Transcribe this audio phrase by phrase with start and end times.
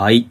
[0.00, 0.26] はい。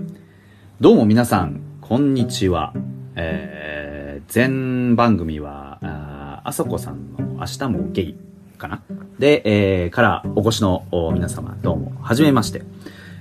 [0.81, 2.73] どうも皆さん、こんにちは。
[3.13, 8.15] えー、前番組は、ああそこさんの明日もゲイ
[8.57, 8.81] かな？
[9.19, 12.63] で、えー、からお越しの皆様、どうも、はじめまして。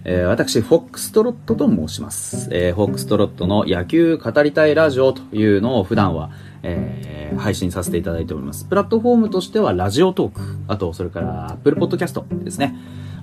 [0.05, 2.49] えー、私、フォックストロットと申します。
[2.51, 6.31] えー、フォックストロットの野球語りたいラジオというのを普段は、
[6.63, 8.65] えー、配信させていただいております。
[8.65, 12.75] プラットフォームとしてはラジオトーク、あと、それから、Apple Podcast ですね。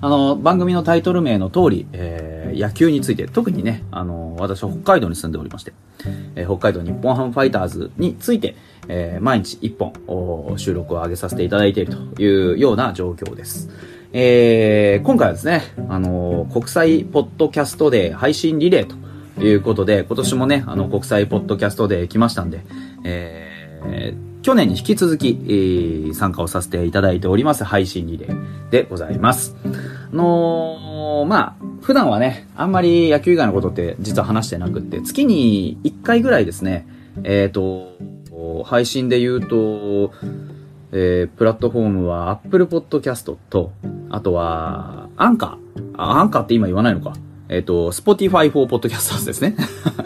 [0.06, 5.72] あの、番組のタイトル名の通り、えー、野球について、特にね、あの、私は北海道に住んでおりまして、
[6.36, 8.54] えー北海道日本ハムファイターズについて、
[8.86, 13.68] えー毎日1本収録を上げさせていただいているというような状況です。
[14.12, 22.60] えー今回はですね、あの国際ポッドキャストデー配信リレーということで、今年もね、あの、国際ポッドキャストデー来ましたんで、
[23.02, 29.56] えー去年に引き続き、えー参加をさせていただいております配信リレーでございます。
[30.12, 36.86] あのーまあ、普段はね、あんまり野球以外のことって実は話してなくって、月に1回ぐらいですね、
[37.24, 37.96] えっ、と、
[38.64, 40.12] 配信で言うと、
[40.92, 43.72] えープラットフォームは Apple Podcast と、
[44.10, 45.92] あとは、アンカー。
[45.96, 47.14] あアンカーって今言わないのか。
[47.48, 49.56] えっ、と、Spotify for Podcasters ですね。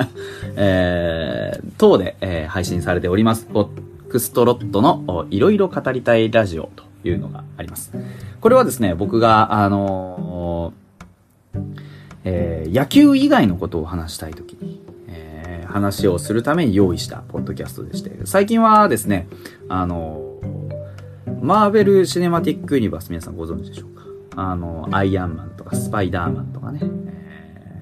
[0.57, 3.47] えー、等で、えー配信されております。
[3.47, 3.69] ポッ
[4.09, 7.93] クストロットのいろいろ語りたいラジオというのがあります。
[8.41, 10.73] これはですね、僕が、あの
[12.25, 19.29] えー野球以外のことを話したいときに、えー話をするために用意したポッドキャストでして、最近はですね、
[19.69, 20.35] あの
[21.43, 24.03] マーベル・シネマティック・ユニバース皆さんご存知でしょうか？
[24.37, 26.81] あの、アイアンマンとかスパイダーマンとかね、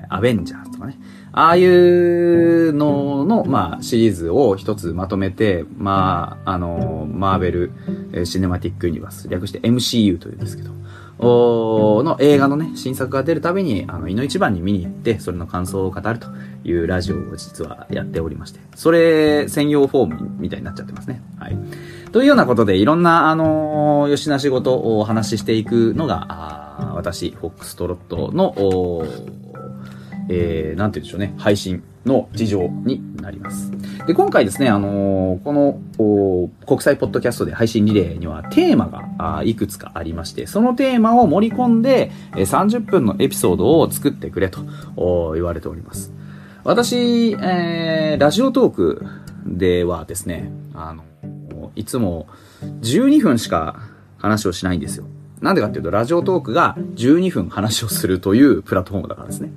[0.08, 0.98] アベンジャーズとかね、
[1.32, 7.72] ああいうのの、まあ、シリーズを一つまとめて、まあ、あの、マーベル・
[8.12, 10.70] えーシネマティック・ユニバース、略して MCU というんですけど、
[11.20, 16.28] おーの映画のね、新作が出るたびに、あの、いの一番に見に行って、それの感想を語ると
[16.64, 21.20] いうラジオを実はやっておりまして、それ専用フォームみたいになっちゃってますね。
[21.38, 21.58] はい。
[22.12, 28.54] というようなことで、いろんな、あのー、よしな仕事をお話ししていくのが、あー私、フォックストロットの、
[30.28, 33.70] えー、なんて言うんでしょうね、配信の事情になります。
[34.06, 44.60] で、今回ですね、あのーこの、国際ポッドキャストで配信リレーにはテーマがいくつかありまして、そのテーマを盛り込んで、えー30分のエピソードを作ってくれと
[45.34, 46.12] 言われております。
[46.64, 49.06] 私、えー、ラジオトーク
[49.46, 51.04] ではですね、あの、
[51.76, 52.26] いつも
[52.82, 53.80] 12分しか
[54.18, 55.06] 話をしないんですよ。
[55.40, 59.52] なんでかっていうと、ラジオトークが12分話をするというプラットフォームだからですね。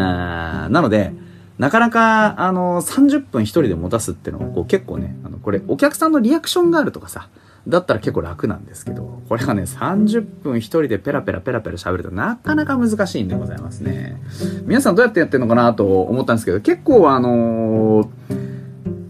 [0.00, 1.12] なので、
[1.58, 7.28] なかなか、あの、30分一人で持たすっていうのは、こう結構ね、あの、これ、お客さんのリアクションがあるとかさ、
[7.66, 14.20] だったら結構楽なんですけど、これがね、30分一人でペラペラペラペラ喋るとなかなか難しいんでございますね。
[14.66, 18.08] 皆さんどうやってやってるのかなと思ったんですけど、結構あのー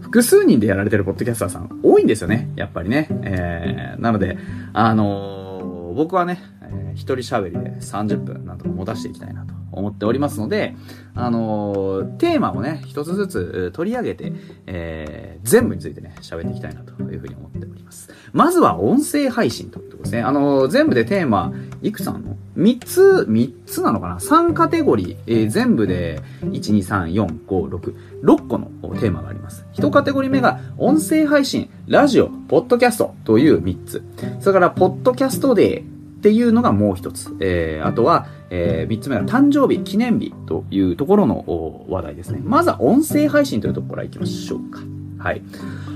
[0.01, 3.09] 複数人でやられてるポッドキャスターさん多いんですよね、やっぱりね。
[3.23, 4.37] えー、なので、
[4.71, 10.75] あのー僕はね、えー一人喋りで30分なんとか持たせていきたいなと思っておりますので、
[11.15, 14.33] あのーテーマをね、一つずつ取り上げて、
[14.67, 18.09] えー全部についてね、喋っていきたいなというふうに思っております。
[18.33, 20.21] まずは音声配信ということですね。
[20.21, 21.53] あのー全部でテーマ、
[21.83, 28.65] いくつあるの ?3 つ、3つなのかな ?3 カテゴリー、えー全部で、1、2、3、4、5、6、6個の
[28.99, 29.65] テーマがあります。
[29.75, 34.03] 1カテゴリー目が、音声配信、ラジオ、ポッドキャストという3つ。
[34.39, 35.94] それから、ポッドキャストデー
[36.25, 37.35] っていうのがもう一つ。
[37.39, 42.41] えー、あとは、えー、三つ目が誕生日、記念日というところのお話題ですね。
[42.43, 44.79] まずは音声配信というところからいきましょうか。
[45.19, 45.43] はい。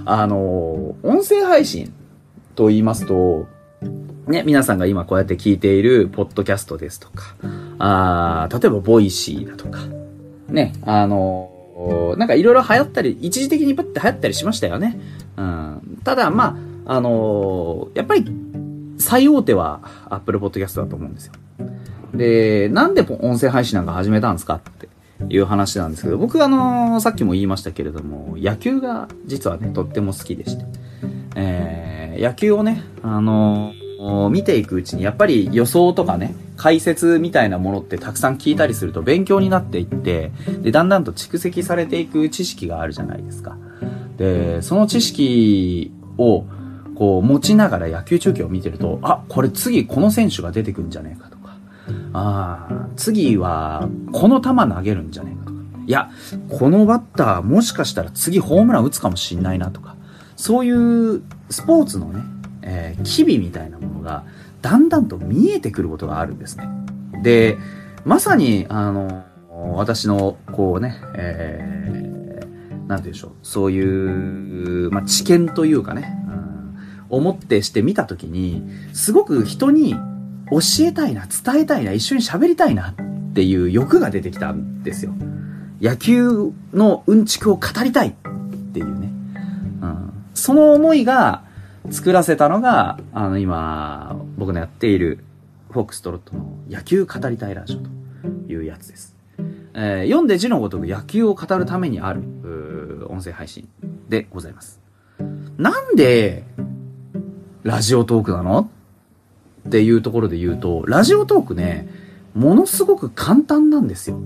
[0.06, 1.92] あのー音声配信
[2.54, 3.48] と言いますと、
[4.28, 7.36] ね、皆さんが今こうやって聞いているポッドキャストですとか、
[7.80, 9.80] あー例えばボイシーだとか、
[10.48, 15.00] ね、あのーなんかいろいろ流行ったり、一時的にパッて流行ったりしましたよね。
[15.38, 16.00] うん。
[16.04, 18.32] ただ、まあ、あのーやっぱり、
[19.00, 21.34] 最大手は Apple Podcast だと思うんですよ。
[22.14, 24.90] で、なんで音声配信なんか始めたんですかって
[25.30, 30.66] いう話なんですけど、僕あのーさっきも言いましたけれども、野球が実はね、とっても好きでして、
[31.36, 40.32] えー野球をね、あのー見ていくうちに、やっぱり予想とかね、解説みたいなものってたくさん聞いたりすると勉強になっていって、
[40.62, 43.58] で、だんだんと蓄積されていく知識があるじゃないですか。
[44.18, 46.46] で、その知識を、
[47.00, 51.56] こう、持ちながら野球中継を見てると、あ、これ次この選手が出てくるんじゃねえかとか、
[52.12, 56.12] ああ、次はこの球投げるんじゃねえかとか、いや、
[56.50, 59.96] このバッターもしかしたら次ホームラン打つかもしんないなとか、
[60.36, 62.22] そういうスポーツのね、
[62.64, 64.26] えー機微みたいなものが
[64.62, 66.70] だんだんと見えてくることがあるんですね。
[67.24, 67.58] で、
[68.04, 76.19] まさに、あの、ー、私の、こうね、えー、なんて言うんでしょう、そういう、まあ、知見というかね、うん、
[77.10, 78.64] 思ってして見たときに、
[78.94, 79.96] すごく人に
[80.52, 85.14] 教えたいな、伝えたいな、一緒に喋りたいなっていう欲が出てきたんですよ。
[85.82, 88.12] 野球のうんちくを語りたいっ
[88.74, 89.10] ていうね。
[89.82, 91.44] うん、その思いが
[91.90, 95.20] 作らせたのが、あの今、僕のやっている
[95.72, 99.16] フォックストロットの野球語りたいラジオというやつです。
[99.74, 102.22] えー、読んで字のごとく野球を語るためにある、
[103.10, 103.68] 音声配信
[104.10, 104.80] でございます。
[105.58, 106.44] なんで、
[107.64, 108.70] ラジオトークなの？
[109.68, 111.90] っていうところで言うと、ラジオトークね、
[112.34, 114.20] ものすごく簡単なんですよ。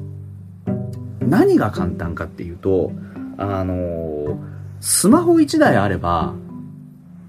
[1.19, 2.91] 何が簡単かっていうと、
[3.37, 4.39] あの、
[4.79, 6.33] スマホ1台あれば、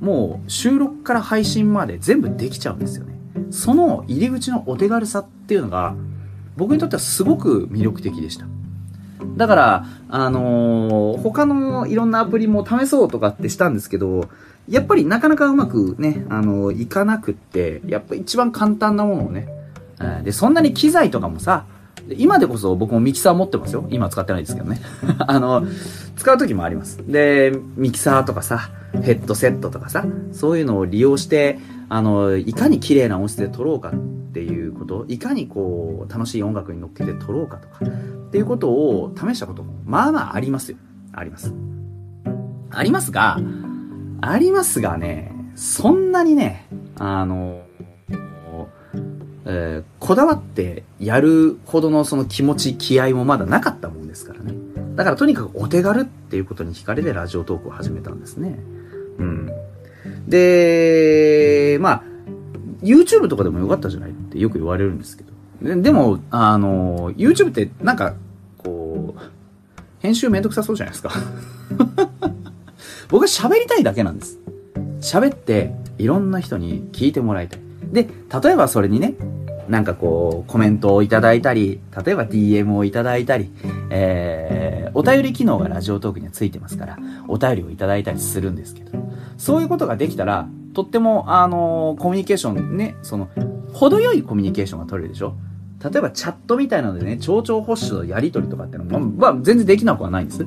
[0.00, 3.14] もう収録から配信まで全部できちゃうんですよね。
[3.50, 5.94] その入り口のお手軽さっていうのが、
[6.56, 8.46] 僕にとってはすごく魅力的でした。
[9.36, 14.28] だから、あのー、他のいろんなアプリも試そうとかってしたんですけど、
[14.68, 19.48] やっぱりなかなかうまくね、あの、いかなくって、やっぱ一番簡単なものをね、
[20.22, 21.66] で、そんなに機材とかもさ、
[22.10, 23.86] 今でこそ僕もミキサー持ってますよ。
[23.90, 24.80] 今使ってないですけどね。
[25.26, 25.64] あの、
[26.16, 26.98] 使う時もあります。
[27.06, 28.70] で、ミキサーとかさ、
[29.02, 31.58] ヘッドセットとかさ、そういうのを利用して、
[31.88, 33.94] あの、いかに綺麗な音質で撮ろうかっ
[34.32, 40.78] ていうこと、いかにこう、楽しい音楽に乗っけて撮ろうかとか、っていうことを試したことも、まあまあありますよ。
[41.12, 41.54] あります。
[42.70, 43.38] ありますが、
[44.30, 46.66] ありますがね、そんなにね、
[46.96, 47.62] あの、
[49.46, 54.54] えー、こだわってやるほどのその気持ち、気合もまだなかったもんですからね。
[54.96, 58.58] だからとにかくお手軽っていうことに惹かれてラジオトークを始めたんですね。
[59.18, 59.50] うん。
[60.26, 62.02] で、まあ、
[62.82, 65.32] YouTube とかでもよかったじゃないってよく言われるんですけど。
[65.62, 68.14] ででも、あの、YouTube ってなんか、
[68.56, 69.20] こう、
[70.00, 71.10] 編集めんどくさそうじゃないですか。
[73.08, 74.38] 僕は喋りたいだけなんです。
[75.00, 77.60] 喋って、いろんな人に聞いてもらいたい。
[77.92, 78.08] で、
[78.42, 79.14] 例えばそれにね、
[79.68, 83.50] なんかこう、コメントをいただいたり、例えば DM をいただいたり、
[83.90, 86.98] えー、お便り機能がラジオトークにはついてますから、
[87.28, 88.98] お便りをいただいたりするんですけど、
[89.38, 93.28] そういうことができたら、とっても、あのー、コミュニケーションね、その、
[93.72, 95.36] 程よいコミュニケーションが取れるでしょ
[95.82, 100.46] 例えばチャットみたいなのでね、蝶々保守のやりとりとかってのも、まあ、全然できなくはないんです。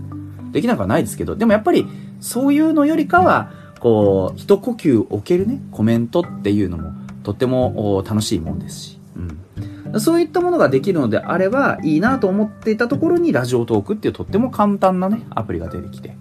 [0.51, 1.87] できなくはないですけど、でもやっぱり、
[2.19, 6.93] そういうのよりかは、こう、一呼吸置けるね、コメントっていうのも、
[7.23, 9.99] とっても楽しいもんですし、うん。
[9.99, 16.15] そういったものができるのであればいいなと思っていたところにラジオトークっていうとっても簡単なね、アプリが出てきて。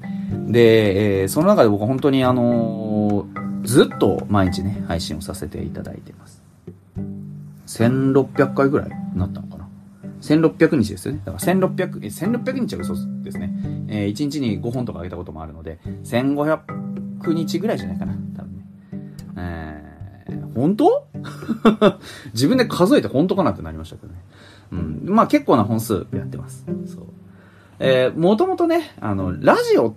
[0.46, 6.42] で、えー、その中で僕は本当にあのー、ずっと毎日ね、配信をさせていただいてます。
[7.66, 9.65] 1600回ぐらいになったのかな
[10.20, 11.22] ?1600 日ですよね。
[11.24, 13.52] だから1600、1600日は嘘ですね。
[13.88, 18.14] えー、1日に5本とか上げたこともあるので、1500日ぐらいじゃないかな。
[18.36, 18.64] 多分ね。
[19.36, 19.86] えー
[20.56, 21.06] 本当？
[22.32, 24.18] 自分で数えて本当かなってなりましたけどね。
[24.72, 25.02] うん。
[25.04, 26.64] まあ結構な本数やってます。
[26.86, 27.04] そう。
[27.78, 29.94] えー、もともとね、あの、ラジオ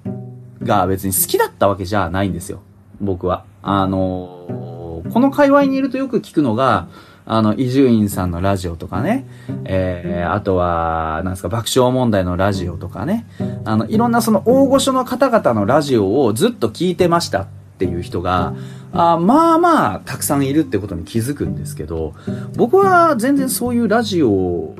[0.61, 2.59] が別に好きだったわけじゃないんですよ。
[2.99, 3.45] 僕は。
[3.61, 6.89] あのー、この界隈にいるとよく聞くのが、
[7.31, 9.27] あの、伊集院さんのラジオとかね、
[9.63, 13.27] えー、あとは、なんですか、爆笑問題のラジオとかね、
[13.65, 18.55] あの、いろんなその大御所の方々のラジオをずっと聞いてましたっていう人が、
[18.93, 22.15] あまあまあ、たくさんいるってことに気づくんですけど、
[22.55, 24.73] 僕は全然そういうラジオ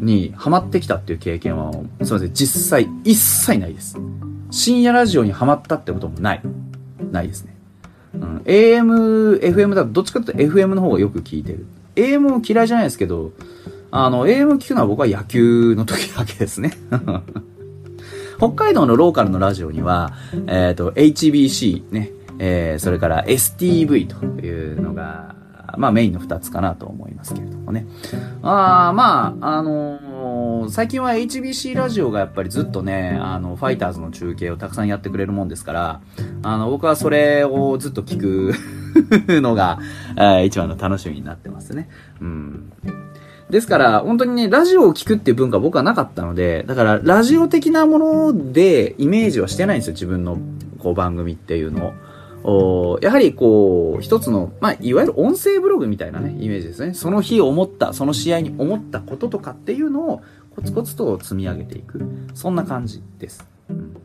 [0.00, 3.96] にハマってきたっていう経験は、すみません、実際一切ないです。
[4.50, 6.42] 深夜ラジオにハマったってこともない。
[7.12, 7.54] ないですね。
[8.14, 11.64] うん、AM、FM だとどっちかというと FM の方がよく聞いてる。
[11.96, 13.32] AM も嫌いじゃないですけど、
[13.90, 16.72] あの、AM 聞くのは僕は野球の時だけですね。
[18.38, 20.14] 北海道のローカルのラジオには、
[20.46, 25.36] えっ、ー、と、HBC ね、えー、それから STV というのが、
[25.76, 27.86] まあメインの2つかなと思いますけれどもね。
[28.42, 36.00] あまあ、あのー、最近は HBC ラジオがやっぱりずっとね、あの、ファイターズの中継をたくさんやってくれるもんですから、
[36.42, 38.54] あの、僕はそれをずっと聞く
[39.40, 39.78] のが、
[40.18, 41.88] え、一番の楽しみになってますね。
[42.20, 42.72] うん。
[43.50, 50.38] ですから、本当にね、ラジオを聞くっていう文化は僕はなかったので、だから、ラジオ的なものでイメージはしてないんですよ、自分の
[50.78, 51.92] こう番組っていうのを。
[52.44, 56.92] おやはりこう、一つの、まあ、いわゆる音声ブログみたいなね、イメージですね。
[56.94, 60.22] その日思った、その試合に思ったこととかっていうのを、
[60.54, 62.02] コツコツと積み上げていく。
[62.34, 63.46] そんな感じです。
[63.70, 63.96] うん、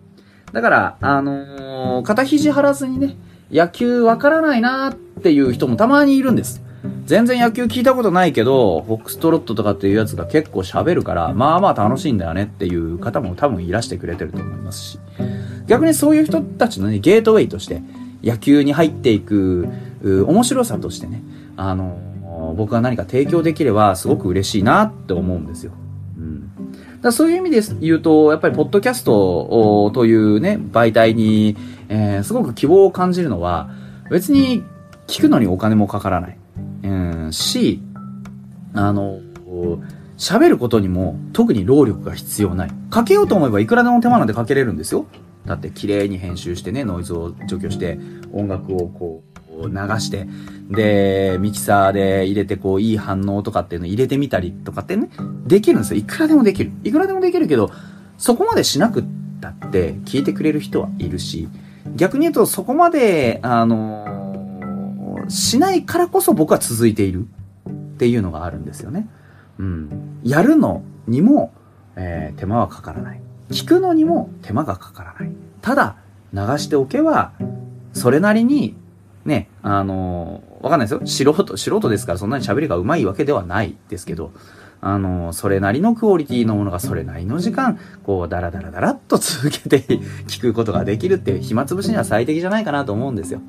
[0.51, 3.15] だから、あのー、肩肘張らずにね、
[3.51, 6.61] 野球わからないなっていう人もたまにいるんです。
[7.05, 14.99] 全然野球聞いたことないけど、フォックストロットとかっていうやつが結構喋るから、まあまあ楽しいんだよねっていう方も多分いらしてくれてると思いますし、
[15.67, 17.81] 逆にそういう人たちのね、ゲートウェイとして、
[18.23, 19.67] 野球に入っていく、
[20.03, 21.21] 面白さとしてね、
[21.55, 21.97] あの、
[22.55, 25.71] 僕が何か提供できればすごく嬉しいなって思うんですよ。
[27.01, 31.55] だそういう意味で言うと、やっぱりポッドキャストというね、媒体に、
[31.89, 33.69] えー、すごく希望を感じるのは、
[34.09, 34.63] 別に
[35.07, 36.37] 聞くのにお金もかからない。
[36.83, 36.87] う
[37.27, 37.81] ん、し、
[38.73, 39.19] あの、
[40.17, 42.71] 喋ることにも特に労力が必要ない。
[42.89, 45.05] かけようと思えばいくらでも手間なんてかけれるんですよ。
[45.45, 47.99] だって綺麗に編集してね、ノイズを除去して、
[48.33, 50.27] 音楽をこう流して、
[50.69, 55.09] で、ミキサーで入れてこういい反応とかっていうの入れてみたりとかってね、
[55.45, 55.99] できるんですよ。
[55.99, 56.71] いくらでもできる。
[56.83, 57.71] いくらでもできるけど、
[58.17, 59.03] そこまでしなくっ
[59.41, 61.47] たって聞いてくれる人はいるし、
[61.95, 67.27] 逆に言うとそこまで、あのー、しないからこそ僕は続いている
[67.69, 69.07] っていうのがあるんですよね。
[69.57, 70.19] うん。
[70.23, 71.53] やるのにも、
[71.95, 73.21] えー、手間はかからない。
[73.49, 75.31] 聞くのにも手間がかからない。
[75.61, 75.95] ただ、
[76.33, 77.31] 流しておけば、
[77.93, 78.75] それなりに、
[79.27, 81.33] ね、あのー、わかんないですよ。
[81.33, 84.31] 素人、素人ですからそんなに喋りが上手いわけではないですけど、
[84.79, 89.81] あのー、それなりのクオリティのものがそれなりの時間、こう、ダラダラダラっと続けて
[90.27, 93.41] 聞くことができるっていう暇つぶしには最適じゃないかなと思うんですよ。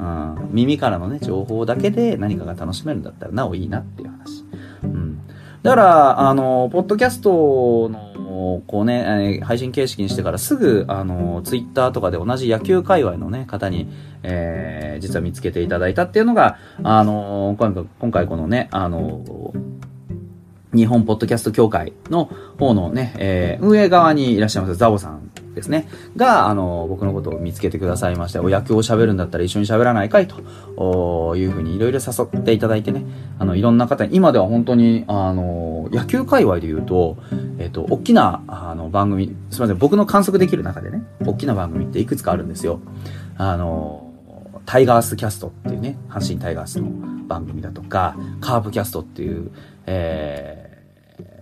[0.00, 4.44] うん、耳からのね、情報だけで何かが楽しめるんだったらなおいいなっていう話。
[4.82, 5.20] うん。
[5.62, 8.09] だから、あの、ポッドキャストの
[8.66, 13.88] こうね、配信形式にしてからすぐ、あの、ツイッターとかで同じ野球界隈のね、方に、
[14.22, 19.52] えー、実は見つけていただいたっていうのが、あの、今回今回このね、あの、
[20.72, 25.88] 日本ポッドキャスト協会の方のね、えー、運営側にいらっしゃいますザボさんですね。
[26.16, 33.04] が、あの、僕のことを見つけてくださいまして、お野球を喋るんだったら一緒に喋らないかいというふうにいろいろ誘っていただいてね、
[33.38, 37.18] あの、いろんな方に、今では本当に、あの、野球界隈で言うと、
[37.58, 42.80] えっ、と、大きな、あの、番組、すみません、僕の観測できる中でね、大きな番組っていくつかあるんですよ。
[43.36, 44.10] あの、
[44.66, 46.90] タイガースキャストっていうね、阪神タイガースの
[47.26, 49.50] 番組だとか、カープキャストっていう、
[49.86, 50.82] え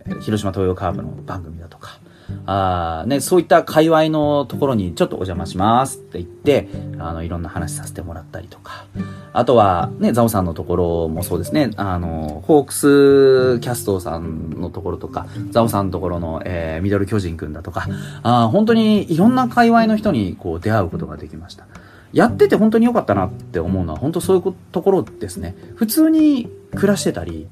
[0.09, 1.99] ー、広島東洋カープの番組だとか、
[2.47, 6.69] あね、そういった界隈のところにちょっとお邪魔しますって言って、
[6.99, 8.87] あの、いろんな話させてもらったりとか、
[9.33, 17.87] あとは、ね、ザオさんのところもそうですね、あの、ホークスキャストさんのところとか、ザオさんのところの、えー、ミドル巨人くんだとか、
[18.23, 21.67] あ本当にいろんな界隈の人にこう出会うことができました。
[22.13, 25.55] やってて本当に良かったなって思うのは、本当そういうところですね。
[25.77, 27.49] 普通に暮らしてたり、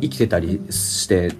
[0.00, 1.32] 生きてたりして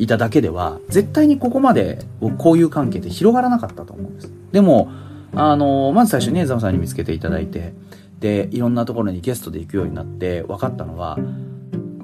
[0.00, 1.98] いただけでは、絶対にここまで
[2.38, 4.32] 交友関係って広がらなかったと思うんです。
[4.50, 4.90] でも、
[5.34, 7.74] あの、まず最初にね、ザムさんに見つけていただいて、
[8.18, 11.18] で、いろんなところにゲストで行くようになって分かったのは、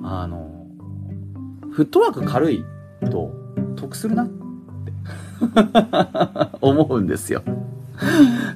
[0.03, 0.67] あの、
[1.71, 2.65] フットワーク軽い
[3.11, 3.33] と
[3.77, 4.43] 得するなって
[6.61, 7.43] 思うんですよ。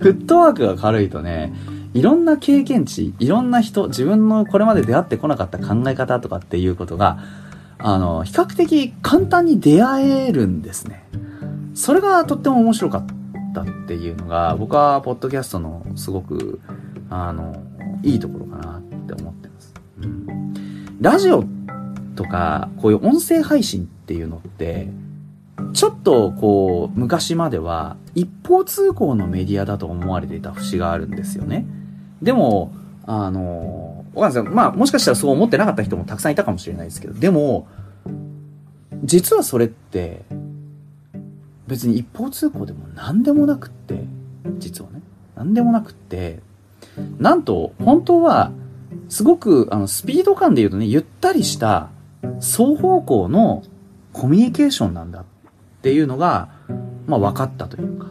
[0.01, 1.55] フットワークが軽いとね、
[1.93, 7.19] いろんな経験値、いろんな人、自分のこれまで出会ってこなかった考え方とかっていうことが、
[7.83, 11.05] あの、比較的簡単に出会えるんですね。
[11.75, 13.07] それがとっても面白かっ
[13.55, 16.61] たっていうのが、僕はポッドキャストのすごく、
[17.09, 17.63] あの、
[18.03, 19.75] いいところかなって思ってます。
[20.03, 20.27] うん。
[21.01, 21.45] ラジオ
[22.17, 24.89] とか、こういう音声配信っていうのって、
[25.73, 31.67] ちょっとこう、昔までは一方通行のメディアだと思われていた節があるんですよね。
[32.21, 32.73] でも、
[33.07, 37.66] あの、わかんないですまあ、もしかしたらそう思ってなかった人もたくさんいたかもしれないですけど、でも、
[39.04, 40.23] 実はそれって、
[41.66, 44.04] 別に一方通行でも何でもなくって、
[44.59, 45.00] 実はね、
[45.37, 46.40] 何でもなくって、
[47.19, 48.52] なんと、本当は、
[49.09, 51.90] すごく、あの、スピード感で言うとね、ゆったりした
[52.40, 53.62] 双方向の
[54.12, 55.25] コミュニケーションなんだっ
[55.83, 56.49] ていうのが、
[57.07, 58.09] まあ分かったというか。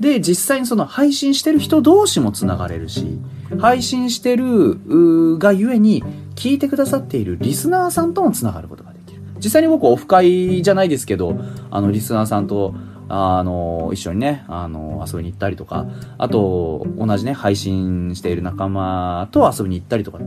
[0.00, 3.18] で、実際にその配信してる人同士も繋がれるし、
[3.58, 6.04] 配信してるがゆえに、
[6.38, 9.20] 聞いてくださっているリスナーさんとも繋がることができる。
[9.38, 11.36] 実際に僕オフ会じゃないですけど、
[11.70, 12.74] あの、リスナーさんと、
[13.08, 20.20] あの、一緒にね、あの、遊びに行ったりとか、あと、同じね、配信している仲間と遊びに行ったりとか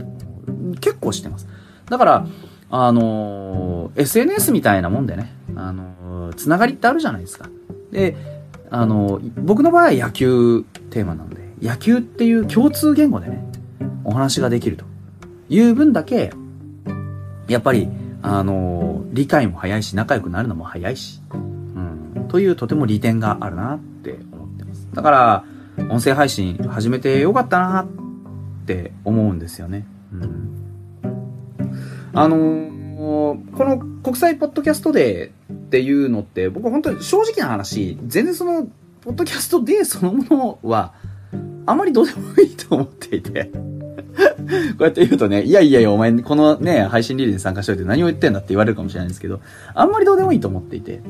[0.80, 1.48] 結構してます。
[1.88, 2.26] だから、
[2.70, 7.48] あの、SNS みたいなもんでね、あの、つながりってあるじゃないですか。
[7.90, 8.16] で、
[8.74, 13.44] あの、僕の場合は野球テーマなので、野球っていう共通言語でね、
[14.02, 14.86] お話ができると
[15.50, 16.32] いう分だけ、
[17.48, 17.90] やっぱり、
[18.22, 24.88] あの、理解も早いし、仲良くなるのも早いし、うん、というとても利点があるなって思ってます。
[24.94, 25.44] だから、
[25.90, 27.86] 音声配信始めてよかったなっ
[28.64, 29.86] て思うんですよね。
[30.14, 30.50] うん。
[32.14, 32.70] あの、
[33.02, 38.68] この国際ポッドキャストデーっていうのって、僕は本当に正直な話、全然その、
[39.00, 40.92] ポッドキャストデーそのものは、
[41.66, 43.58] あまりどうでもいいと思っていて こ
[44.80, 49.40] うやって言うとね、いやいやいや、お前、このね、配信リレーに参加しといて何を言ってんだって言われるかもしれないんですけど、
[49.74, 51.00] あんまりどうでもいいと思っていて。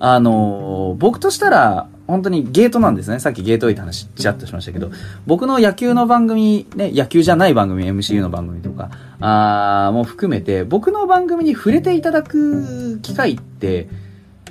[0.00, 3.20] あのー、僕としたら、本当にゲートなんですね。
[3.20, 4.90] さっきゲート多いって話、ちらっとしましたけど、
[5.26, 8.90] 僕の野球の番組、ね、野球じゃない番組、MCU の番組とか、
[9.20, 13.88] あも含めて、僕の番組に触れていただく機会って、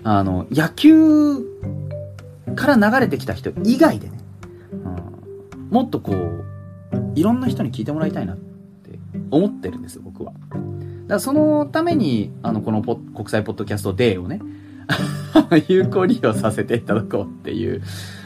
[0.04, 1.39] あの、野球
[2.56, 4.20] から流れてきた人以外でね、
[4.72, 4.75] う
[5.58, 6.46] ん、もっとこう、
[7.16, 9.00] いろんな人に聞いてもらいたいなって
[9.32, 10.32] 思ってるんですよ、僕は。
[10.32, 10.63] だか
[11.08, 14.42] らそのために、あの、この国際ポッドキャストデーをね、
[15.67, 17.82] 有効利用させていただこうっていう、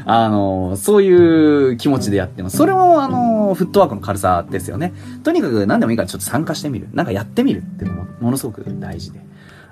[0.05, 2.57] あの、そういう気持ちでやってます。
[2.57, 4.93] それも、あの、フットワークの軽さですよね。
[5.23, 6.87] とにかく何でもいいからちょっと参加してみる。
[6.93, 9.19] なんかやってみるっていうのも、ものすごく大事で。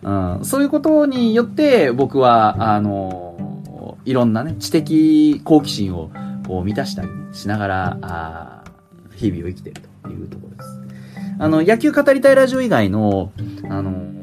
[0.01, 6.11] うん、そういうことによって、僕は、あの、いろんなね、知的好奇心を
[6.47, 8.63] こう満たしたりしながら、あ
[9.15, 10.79] 日々を生きてるというところです。
[11.37, 13.31] あの、野球語りたいラジオ以外の、
[13.69, 14.18] あの、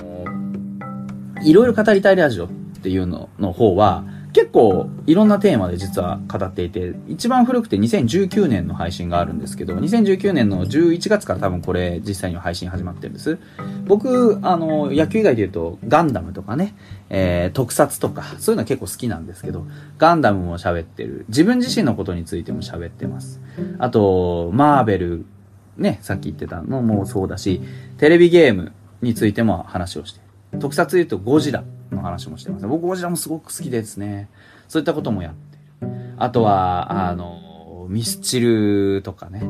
[1.42, 2.48] いろいろ語りたいラジオっ
[2.82, 4.04] ていうのの方は、
[4.36, 13.38] 結構いろんなテーマで実は語っていて、一番古くて2019年の配信があるんですけど、2019年の11月から多分これ実際には配信始まってるんです。
[13.86, 16.74] 僕、あの、野球以外で言うとガンダムとかね、
[17.08, 19.66] えー、特撮とか、そういうのは結構好きなんですけど、
[19.96, 21.24] ガンダムも喋ってる。
[21.28, 23.40] 自分自身のことについても喋ってます。
[23.78, 25.24] あと、マーベル、
[25.78, 27.62] ね、さっき言ってたのもそうだし、
[27.96, 30.20] テレビゲームについても話をして
[30.58, 32.66] 特撮で言うとゴジラの話もしてます。
[32.66, 34.28] 僕ゴジラもすごく好きですね。
[34.68, 36.14] そういったこともやってる。
[36.18, 39.42] あとは、あの、ミスチルとかね。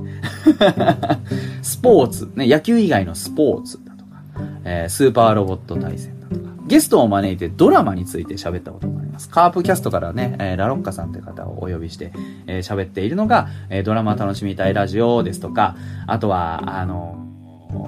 [1.63, 4.23] スポーツ、ね、野球以外のスポーツだとか、
[4.65, 9.29] えー、スーパーロボット対戦だとか、ゲストを招いてドラマについて喋ったこともあります。
[9.31, 12.13] カープキャストからね、えー、ラロッカさんという方をお呼びして、
[12.47, 15.77] えー、喋っているのが、え、ドラマ楽しみたいラジオですとか、
[16.07, 17.26] あとは、あの、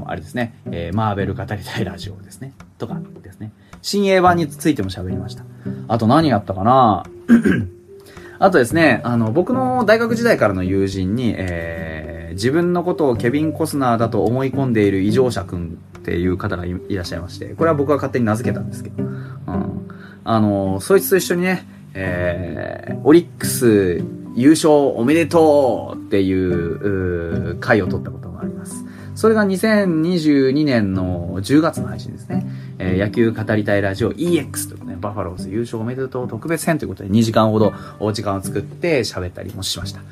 [0.06, 2.52] あれですね、えー、マーベル語りたいラジオですね。
[2.78, 3.52] とかですね。
[3.82, 5.44] 新映版についても喋りました。
[5.88, 7.04] あと何やったかな
[8.40, 19.88] あとですね、あの、僕の大学時代からの友人に、えー、自分のことをケビン・コスナーだと思い込んでいる異常者くんっていう方がいらっしゃいまして、これは僕が勝手に名付けたんですけど、うん。
[20.24, 24.02] あの、そいつと一緒にね、えー、オリックス
[24.36, 28.77] 優勝おめでとうっていう、う回を取ったことがあります。
[29.18, 32.46] それが2022年の10月の配信ですね。
[32.78, 40.02] えー、野球語りたいラジオ EX というね、バファローズ優勝おめでとう特別編ということで2時間ほどお時間を作って喋ったりもしました。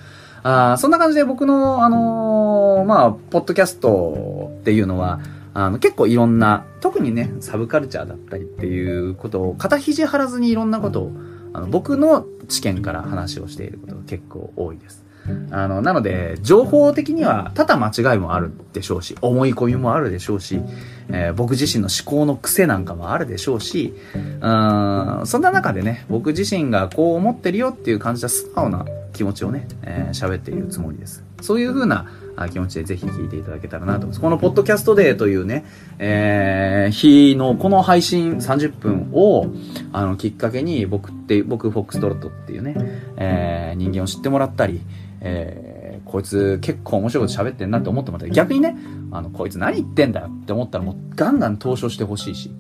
[0.73, 5.21] あそんな感じで僕の、あのー、まあ、ポッドキャストっていうのは、
[5.55, 11.12] あの、結構いろんな、特にね、サブカルチャーだったりっていうことを、肩肘張らずにいろんなことを、
[11.53, 15.06] あの、僕の知見から話をしていることが結構多いです。
[15.50, 20.60] あの、なので、情報的には多々間違いもあるでしょうし、思い込みもあるでしょうし、
[21.08, 31.24] えー、僕自身の思考の癖なんかもあるでしょうし、うん、そんな中でね、僕自身がこう思ってるよっていう感じた素直な気持ちをね、えー、喋っているつもりです。
[31.40, 32.06] そういう風な
[32.50, 34.20] 気持ちでぜひ聞いていただけたらなと思います。
[34.20, 35.64] このポッドキャストデーというね、
[35.98, 39.46] えー、日のこの配信30分を、
[39.92, 42.74] あの、きっかけに僕って、僕フォックストロットっていうね、
[43.16, 44.80] えー、人間を知ってもらったり、
[45.26, 48.76] えー、こいつ結構面白いこと喋ってんなって思ってもらった逆にね、
[49.10, 52.52] あの、こいつ何言ってんだよって思ったらもうガンガン投書してほしいし、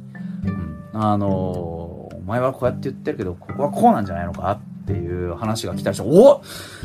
[0.44, 6.42] うん、あのー、お前はこうやって言ってるけど、ここはこうなんじゃないのかっていう話が来たりして、お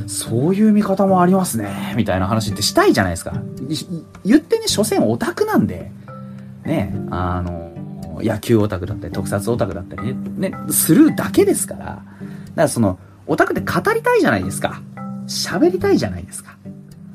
[0.07, 3.33] そういう見方もありますね、みたいな話ってしたいじゃないですか。
[4.23, 5.91] 言ってね、所詮オタクなんで、
[6.63, 12.03] ね、あのー、野球オタクだったり、特撮オタクだったりね、ね、するだけですから、だか
[12.55, 14.81] らその、オタクって語りたいじゃないですか。
[15.31, 16.57] 喋りたいじゃないですか。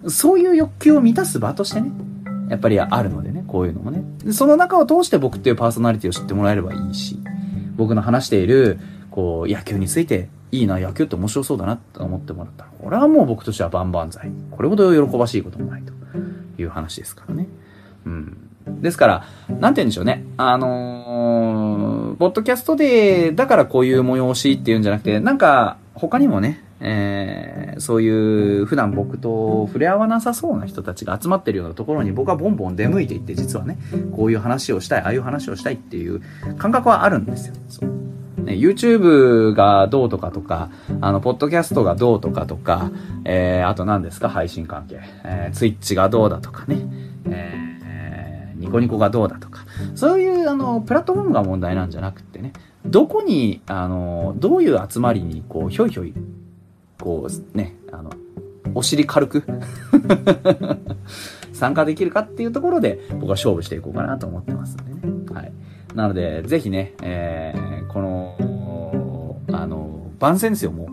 [0.08, 1.90] そういう欲求を満たす場としてね、
[2.48, 4.04] やっぱりあるのでね、こういうのもね。
[4.32, 7.18] その中を通して僕っていうパーソナリティを知ってもらえればいいし、
[7.76, 8.78] 僕の話している、
[9.10, 14.30] こう、野球について、いいな、野球って面白そうだなって思ってもらったら、これはもう僕としては万々歳。
[14.50, 15.92] これほど喜ばしいこともないと
[16.58, 17.48] いう話ですからね。
[18.06, 18.36] うん。
[18.80, 19.24] ですから、
[19.60, 20.24] なんて言うんでしょうね。
[20.36, 33.78] あのー、ポッドキャストで、だからこういう催しっていうんじゃなくて、なんか、他にもね、えー、そういう普段僕と触れ合わなさそうな人たちが集まってるようなところに僕はボンボン出向いていって実はね
[34.14, 36.22] こういう話をしたいああいう話をしたいっていう
[36.58, 37.96] 感覚はあるんですよそう
[38.46, 42.92] ね、YouTube がどうとかとか、あの、ポッドキャストがどうとかとか、
[43.24, 45.00] えー、あと何ですか、配信関係。
[45.24, 46.78] えー、Twitch がどうだとかね。
[47.28, 52.52] えー、ニココニコがどうだとか、そういうあの、プラットフォームが問題なんじゃなくてね、
[52.84, 56.14] どこに、あの、どういう集まりに、こう、ひょいひょい、
[57.06, 58.10] こう、ね、あの、
[58.74, 59.44] お尻軽く
[61.54, 65.14] 参加できるかっていうところで、僕は勝負していこうかなと思ってますんでね。
[65.32, 65.52] はい。
[65.94, 70.88] なので、ぜひね、えー、この、あの、番宣ですよ、もう。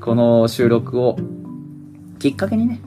[0.00, 1.16] この収録を
[2.20, 2.80] きっかけにね、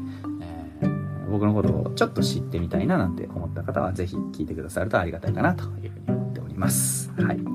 [0.82, 7.12] えー、僕のことをちょっと知ってみたいななんて思った方は、ぜひ聞いてくださるとありがたいかなというふうに思っております。
[7.18, 7.53] はい。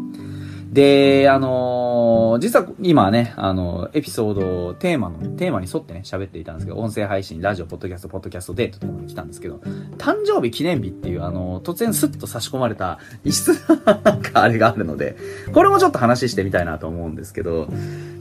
[0.78, 9.56] で、あのー、実は今ね、あの、エピソード、テーマの、テーマに沿ってね、喋っていたんですけど、音声配信、ラジオ、ポッドキャスト、ポッドキャストデートとかに来たんですけど、
[9.96, 15.16] 誕生日記念日っていう、あの、突然スッと差し込まれた異質な、なんかあれがあるので、
[15.52, 17.64] これもちょっと話してみたいなと思うんですけど、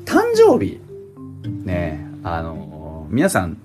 [0.06, 0.80] 誕生日、
[1.64, 3.60] ねあの、皆さん、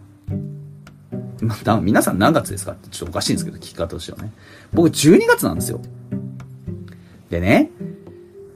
[1.41, 4.33] まあ、皆さん何月ですかってちょっとおかしいんですけど、聞き方としてはね。
[4.75, 5.81] 僕12月なんですよ。
[7.31, 7.71] でね、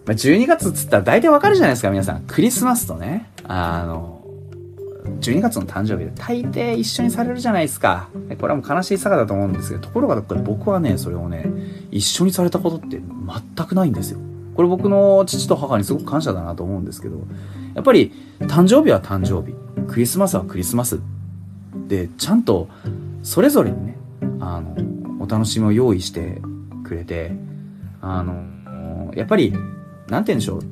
[0.07, 2.23] まあ、12月っつったら大体わかるじゃないですか、皆さん。
[2.23, 4.25] クリスマスとね、あの、
[5.21, 8.09] 12月の誕生日で大抵一緒にされるじゃないですか。
[8.39, 11.47] これはもう悲しい坂だと思うんですけど、ところが僕はね、それをね、
[11.91, 14.19] 一緒にされたことって全くないんですよ。
[14.55, 17.19] これ僕の父と母にすごく感謝だなと思うんですけど、
[17.75, 19.55] やっぱり誕生日は誕生日、
[19.89, 21.01] クリスマスはクリスマス
[21.89, 22.69] で、ちゃんと
[23.25, 23.97] それぞれにね、
[24.39, 24.77] あの、
[25.21, 26.41] お楽しみを用意して
[26.85, 27.33] くれて、
[28.01, 29.53] あの、やっぱり
[30.09, 30.63] なんて言うんでしょう。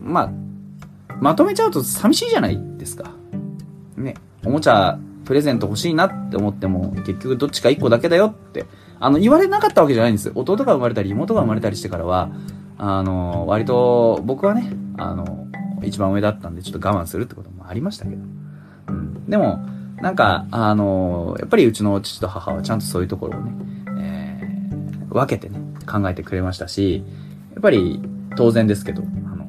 [0.00, 0.30] まあ、
[1.20, 3.12] まとめちゃうと寂しいじゃないですか。
[3.96, 4.14] ね。
[4.44, 8.66] おもちゃ、プレゼント欲しいなって思っても、結局どっちか1個だけだよって、
[8.98, 10.32] あの、言われなかったわけじゃないんです。
[10.34, 12.30] 弟が生まれたり、妹が生まれたりしてからは、
[12.78, 15.46] あの、割と、僕はね、あの、
[15.82, 18.22] 一番上だったんで、ちょっと我慢するってこともありましたけど。
[18.88, 19.26] うん。
[19.28, 19.60] でも、
[20.00, 23.52] なんか、あの、やっぱりうちの父と母はちゃんとそういうところをね、
[23.98, 27.04] えー、分けてね、考えてくれましたし、
[27.52, 28.02] やっぱり、
[28.36, 29.46] 当然ですけど、あの、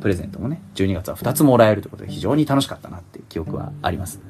[0.00, 4.20] プレゼントもね、12月は2つもらえるということで非常に楽しかったなっていう記憶はあります。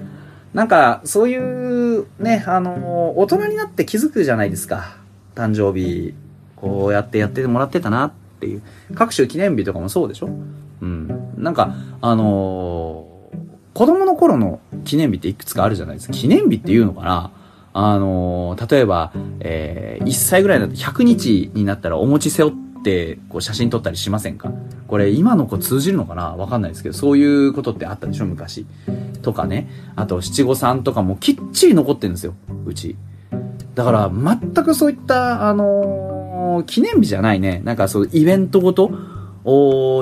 [0.55, 4.97] なんか、そういうね、あの、大人になって気づくじゃないですか。
[5.35, 6.15] 誕生日、
[6.57, 8.63] こうやってやってもらってたなっていう。
[8.95, 10.31] 各種記念日とかもそうでしょ？
[10.81, 11.35] うん。
[11.37, 13.07] なんか、あの
[13.75, 16.15] 子供の頃の記念日っていくつかあるじゃないですか。
[16.15, 17.31] 記念日っていうのかな？
[17.75, 24.53] あの例えば、えー、1歳ぐらいだと100日になったらお餅背負ってってこう写真撮ったりしませんか？
[24.87, 26.37] これ今の子通じるのかな？
[26.37, 28.27] わかんないですけど、そういうことってあったでしょ？
[28.27, 28.65] 昔。
[29.23, 29.69] とかね。
[29.97, 32.35] あと七五三とかもきっちり残ってるんですよ。
[32.65, 32.97] うち。
[33.75, 37.61] だから全くそういった、あのー、記念日じゃないね。
[37.65, 38.89] なんかそうイベントごと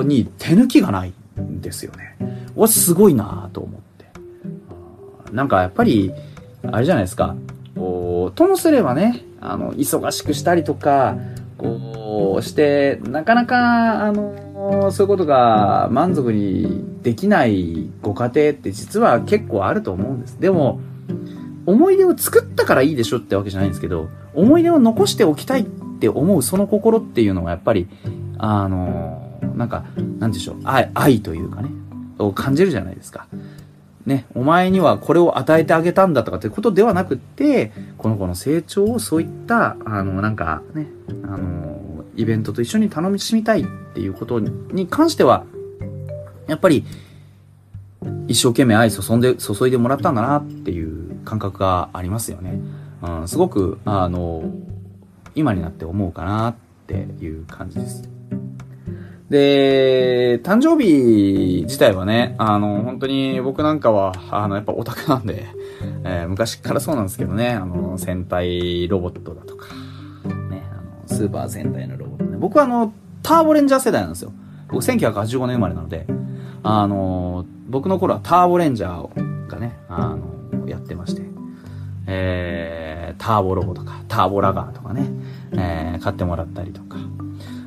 [0.03, 2.15] に手抜きがないんですよね。
[2.55, 4.05] わ、すごいなと思って。
[5.31, 6.13] なんかやっぱり、
[6.71, 7.35] あれじゃないですか。
[7.75, 11.17] こう、ともすればね、あの、忙しくしたりとか、
[11.65, 20.39] こうして、なかなか、あの、そういうことが満足にできないご家庭って実は結構あると思うんです。
[20.39, 20.79] でも、
[21.65, 25.65] 思い出を作ったからいいでしょってわけじゃないんですけど、思い出を残しておきたいっ
[25.99, 27.87] て思うその心っていうのはやっぱり、
[28.37, 29.85] あの、なんか、
[30.19, 31.69] なんでしょう、愛、愛というかね、
[32.19, 33.27] を感じるじゃないですか。
[34.05, 37.71] ね、お前にはこれを与えてあげたんだとかってことではなくって、
[38.05, 40.85] この子の成長をそういった、あの、なんかね、
[41.23, 43.65] あの、イベントと一緒に楽しみたいっ
[43.95, 45.43] ていうことに関しては、
[46.45, 46.85] やっぱり、
[48.27, 52.59] 一生懸命愛注んで、注いでもらったんだなっていう感覚がありますよね。
[53.01, 54.43] うん、すごく、あの、
[55.33, 58.07] 今になって思うかなっていう感じです。
[59.31, 65.47] で、誕生日自体はね、あの、本当に僕なんかは、あの、やっぱオタクなんで、
[66.03, 69.67] えー、昔からそうなんですけどね、あの、戦隊ロボットだとか、
[70.49, 72.37] ね、あの、スーパー戦隊のロボットね。
[72.37, 72.93] 僕はあの、
[73.23, 74.31] ターボレンジャー世代なんですよ。
[74.69, 76.05] 僕1985年生まれなので、
[76.63, 81.21] あの、僕の頃はターボレンジャーがね、あの、やってまして、
[82.07, 85.07] えー、ターボロボとか、ターボラガーとかね、
[85.53, 86.97] えー、買ってもらったりとか、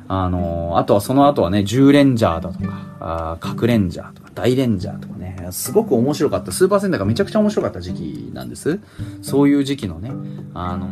[0.07, 8.79] あの、あとはその後はね、10レンジャーだとか、あ核レンジャーとか、大レンジャーとかね、すごく面白かった、スーパー戦隊がめちゃくちゃ面白かった時期なんです。
[9.21, 10.11] そういう時期のね、
[10.53, 10.89] あの、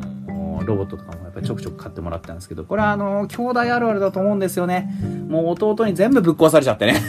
[0.66, 4.94] ロボットとかもやっぱりちょくちょく買ってもらったんですけど、これはあの、兄弟あるあるだと思うんですよね。
[5.30, 7.02] もう弟に全部ぶっ壊されちゃってね。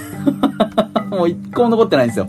[1.10, 2.28] もう一個も残ってないんですよ。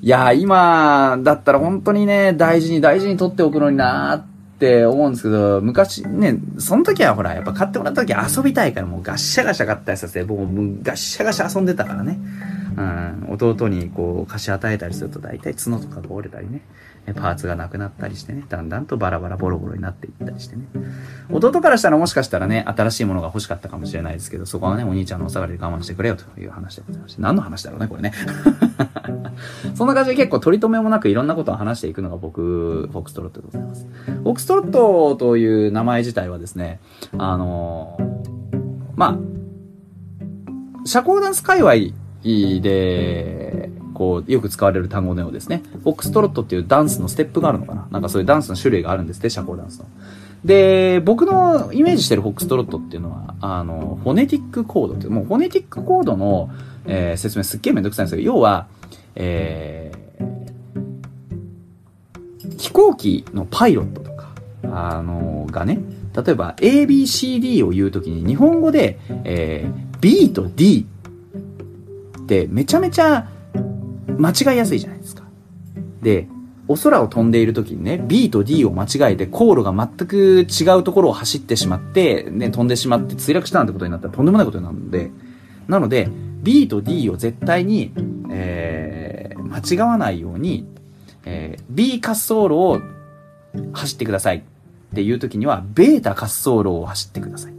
[0.00, 12.18] いや今だったら本当にね、大事に大事に取っておくのになーってって思うんですけど、昔ね、その時はほら、やっぱ買ってもらった時遊びたいからもうガッシャガシャ買ったりさせて、僕もガッシャガシャ遊んでたからね。
[12.78, 16.62] うん、弟にこう貸し与えたりすると大体角とかが折れたりね、
[17.14, 20.62] パーツがなくなったりしてね、だんだんとバラバラボロボロになっていったりしてね。
[21.30, 27.22] 弟からしたらもしかしたらね、新しいものが欲しかったかもしれないですけど、そこはね、お兄ちゃんのお下がりで我慢してくれよという話でございまして。
[27.22, 28.12] 何の話だろうね、これね。
[29.74, 33.86] そんな感じで結構取り留めもなくいろんなことを話していくのが僕、フォックストロットでございます。
[34.06, 36.80] フォックストロットという名前自体はですね、
[37.16, 37.98] あの、
[38.96, 39.18] まあ、
[40.84, 41.74] 社交ダンス界隈
[42.22, 45.62] で、こう、よく使われる単語のようですね。
[45.82, 49.86] フォックストロットっていうダンスのステップがあるのかななんかそういうダンスの種類があるんですって、社交ダンスの。
[50.44, 56.50] で、僕のイメージしてるフォックストロットっていうのは、あの、フォネティックコードっていう、もうフォネティックコードの、
[56.86, 58.68] えー、説明すっげえめんどくさいんですけど、要は、
[59.16, 64.28] えー、飛行機のパイロットとか、
[64.64, 65.80] あのがね、
[66.14, 70.97] 例えば ABCD を言うときに日本語で、えー、B と D って
[72.50, 73.28] めちゃめちゃ
[74.18, 75.24] 間違いやすいじゃないですか。
[76.02, 76.28] で、
[76.68, 85.10] お空を飛んでいる時にね、B と D を間違えて航路が全く違うところを走ってしまって、ね、飛んでしまって墜落したなんてことになったらとんでもないことになるので、
[85.66, 86.08] なので、
[86.42, 87.92] B と D を絶対に、
[88.30, 90.66] えー、間違わないように、
[91.24, 92.80] えー、B 滑走路を
[93.72, 97.57] 走ってくださいっていう時には、ベータ滑走路を走ってください。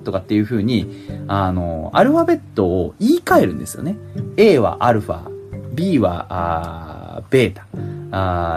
[0.00, 0.88] とかっていう風に、
[1.28, 3.96] あの、アルファベットを言い換えるんですよね。
[4.36, 5.30] A はアルファ、
[5.74, 7.66] B は、あベータ、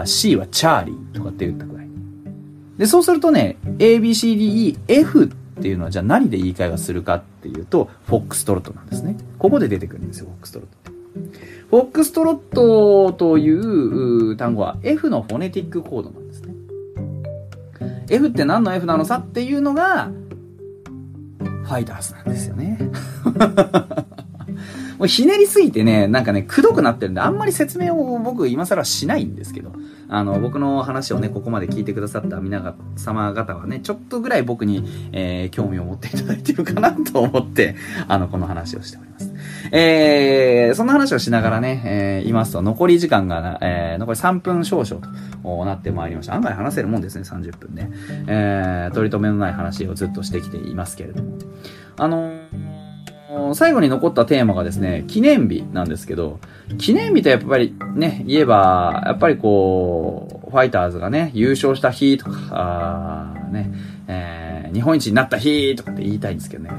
[0.00, 1.88] あ C はチャーリーとかって言ったくらい。
[2.78, 9.16] で、そうするとね、A, B, C, D, E, F っていうのはじゃあ何で言い換えがするかっていうと、フォックストロットなんですね。
[9.38, 10.92] ここで出てくるんですよ、フォックストロット。
[11.70, 16.54] フォックストロットという単語は F のフォネティックコードなんですね。
[18.10, 20.10] F って何の F なのさっていうのが、
[21.64, 22.78] ファイターズなんですよね。
[25.04, 29.70] もうひねりすぎてね、なんかね、くどくなってるんで、あんまり説明を僕今更しないんですけど、
[30.08, 37.76] あの、僕の話をね、ここまで聞いてくださった皆様方はね、ちょっとぐらい僕に、えー、興味を持っていただいてるかなと思って、
[38.08, 39.30] あの、この話をしております。
[39.72, 45.06] えー、そんな話をしながらね、えー、いますと、残り時間が、えー、残り3分少々
[45.42, 46.34] となってまいりました。
[46.34, 47.90] 案外話せるもんですね、30分ね。
[48.26, 51.36] えー、取り留めのない話をずっとしてきていますけれども。
[51.98, 52.73] あのー
[53.54, 56.40] 最後に残ったテーマがですね、記念日なんですけど、
[56.78, 63.72] 記念日とやっぱりね、言えば、やっぱりこう、ファイターズがね、優勝した日とか、ね、
[64.08, 66.70] えー、日本一になった日とかって言いたいんですけどね、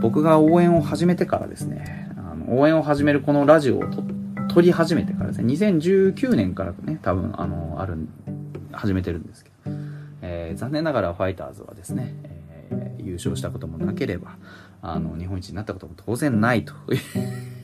[0.00, 3.84] 僕が応援を始めてからですね、あの応援を始めるこのラジオを
[4.48, 7.96] 撮り始めてからですね、2019年からね、多分、あの、ある、
[8.72, 9.76] 始めてるんですけど、
[10.22, 12.14] えー、残念ながらファイターズはですね、
[12.70, 14.36] えー、優勝したこともなければ、
[14.84, 16.74] あの、日本一になったことも当然ないと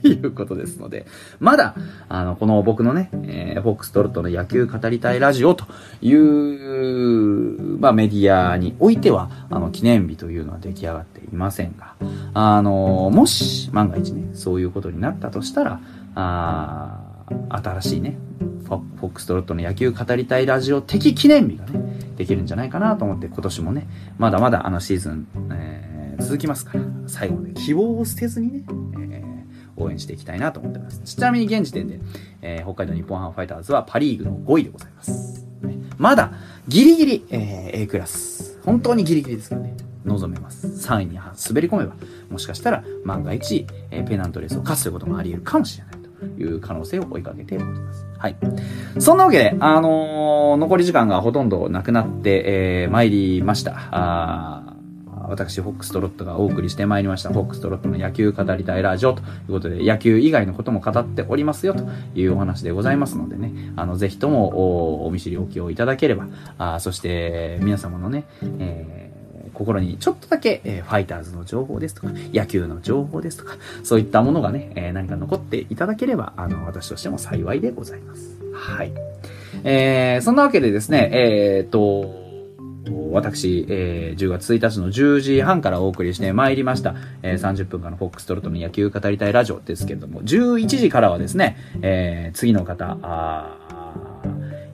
[0.07, 1.05] いうことですので、
[1.41, 1.75] まだ、
[2.07, 5.65] あの、この僕のね、えー、フォックストロットの野球語りたいラジオと
[6.01, 11.95] いう、まあ、メディアにおいては、あの、記念日というのは出来上がっていませんが、
[12.33, 15.81] あの、もし、万が一ね、そういうことになったとしたら、
[16.15, 17.01] あ
[17.49, 18.17] 新しいね、
[18.65, 21.81] フォックストロットの野球語りたいラジオ的記念日がね、
[22.15, 25.88] できるんじゃないかなと思って、今年もね、まだまだあのシーズン、えー
[26.19, 31.01] 続きますから、最後まで希望を捨てずにね、えー、応援していきたいなと思ってます。
[31.03, 31.99] ちなみに現時点で、
[32.41, 35.47] えー、北海道日本ハムファイターズはパリーグの5位でございます。
[35.97, 36.31] まだ、
[36.67, 38.59] ギリギリ、えー、A クラス。
[38.63, 39.75] 本当にギリギリですからね。
[40.05, 40.67] 望めます。
[40.67, 41.95] 3位に滑り込めば、
[42.29, 48.05] もしかしたら万が一、えー、ペナントレースを勝つということもあり得るかもしれないという可能性を追いかけております。
[48.17, 48.35] はい。
[48.99, 53.73] そんなわけで、あのー、残り時間がほとんどなくなって、えー、参りました。
[53.91, 54.68] あ
[55.29, 57.29] 私、フォックストロットがお送りしてまいりました。
[57.29, 61.83] フォックストロットの野球語りたいラジオということで、野球以外のことも語っておりますよと
[62.15, 68.25] いうお話でございますのでね、あの、ぜひともお見知りおきをいただければ、あそして皆様のね、
[68.59, 69.09] えー
[69.59, 78.37] 心にちょっとだけ、えー、ファイターズの情報ですとか、野球の情報ですとか、そういったものがね、えー、何か残っていただければ、あの、私としても幸いでございます。
[78.53, 78.93] はい。
[79.65, 82.28] えー、そんなわけでですね、えー、っと、
[83.11, 93.57] 私、えー、10月1日の10時半からお送りしてまいりました、えー、30分間のフォックストロットの野球語りたいラジオですけれども、11時からはですね、えー、次の方、あ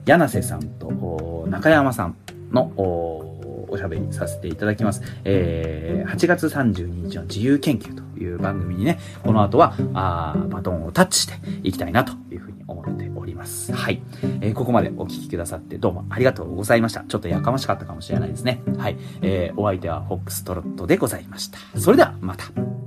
[0.06, 2.16] 柳瀬さんと中山さん
[2.52, 5.02] のおしゃべりさせていただきます。
[5.24, 13.72] えー、8月32日の自由研究という番組にね、この後は、あバトンをタッチしていきたいなというふうに思っております。
[13.72, 14.02] はい。
[14.40, 17.04] えー、ここまでお聞きくださってどうもありがとうございました。
[17.06, 18.62] ちょっとやかましかったかもしれないですね。
[18.78, 18.96] はい。
[19.22, 21.58] えー、お相手はフォックストロットでございました。
[21.78, 22.85] それでは、また。